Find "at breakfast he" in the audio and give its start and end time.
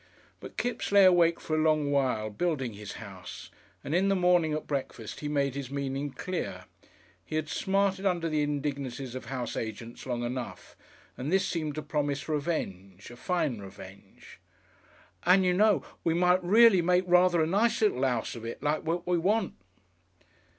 4.51-5.27